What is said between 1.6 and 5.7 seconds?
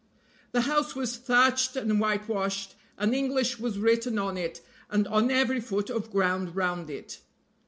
and whitewashed, and English was written on it and on every